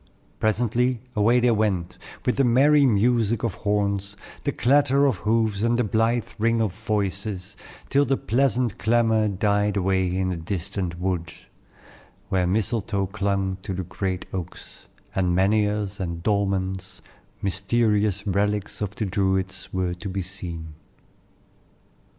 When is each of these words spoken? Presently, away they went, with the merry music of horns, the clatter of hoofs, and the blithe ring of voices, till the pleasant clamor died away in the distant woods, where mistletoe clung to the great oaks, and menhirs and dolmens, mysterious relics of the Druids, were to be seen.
Presently, 0.39 0.99
away 1.15 1.39
they 1.39 1.51
went, 1.51 1.99
with 2.25 2.37
the 2.37 2.43
merry 2.43 2.87
music 2.87 3.43
of 3.43 3.53
horns, 3.53 4.17
the 4.45 4.51
clatter 4.51 5.05
of 5.05 5.17
hoofs, 5.17 5.61
and 5.61 5.77
the 5.77 5.83
blithe 5.83 6.25
ring 6.39 6.59
of 6.59 6.73
voices, 6.73 7.55
till 7.87 8.03
the 8.03 8.17
pleasant 8.17 8.79
clamor 8.79 9.27
died 9.27 9.77
away 9.77 10.17
in 10.17 10.29
the 10.29 10.37
distant 10.37 10.97
woods, 10.99 11.45
where 12.29 12.47
mistletoe 12.47 13.05
clung 13.05 13.57
to 13.61 13.75
the 13.75 13.83
great 13.83 14.25
oaks, 14.33 14.87
and 15.13 15.35
menhirs 15.37 15.99
and 15.99 16.23
dolmens, 16.23 17.03
mysterious 17.43 18.25
relics 18.25 18.81
of 18.81 18.95
the 18.95 19.05
Druids, 19.05 19.69
were 19.71 19.93
to 19.93 20.09
be 20.09 20.23
seen. 20.23 20.73